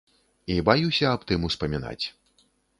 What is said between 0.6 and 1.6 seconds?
баюся аб тым